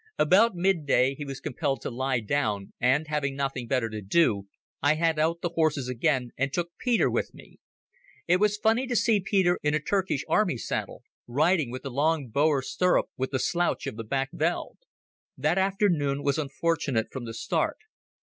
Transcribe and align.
About 0.17 0.55
midday 0.55 1.13
he 1.13 1.25
was 1.25 1.39
compelled 1.39 1.81
to 1.83 1.91
lie 1.91 2.21
down, 2.21 2.73
and 2.81 3.05
having 3.07 3.35
nothing 3.35 3.67
better 3.67 3.87
to 3.87 4.01
do 4.01 4.47
I 4.81 4.95
had 4.95 5.19
out 5.19 5.41
the 5.41 5.49
horses 5.49 5.87
again 5.87 6.31
and 6.37 6.51
took 6.51 6.75
Peter 6.79 7.07
with 7.07 7.35
me. 7.35 7.59
It 8.27 8.37
was 8.37 8.57
funny 8.57 8.87
to 8.87 8.95
see 8.95 9.19
Peter 9.19 9.59
in 9.61 9.75
a 9.75 9.79
Turkish 9.79 10.25
army 10.27 10.57
saddle, 10.57 11.03
riding 11.27 11.69
with 11.69 11.83
the 11.83 11.91
long 11.91 12.29
Boer 12.29 12.63
stirrup 12.63 13.11
and 13.15 13.27
the 13.29 13.37
slouch 13.37 13.85
of 13.85 13.95
the 13.95 14.03
backveld. 14.03 14.79
That 15.37 15.59
afternoon 15.59 16.23
was 16.23 16.39
unfortunate 16.39 17.11
from 17.11 17.25
the 17.25 17.33
start. 17.35 17.77